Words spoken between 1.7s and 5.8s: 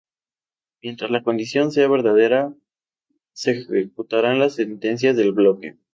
sea verdadera, se ejecutarán las sentencias del bloque.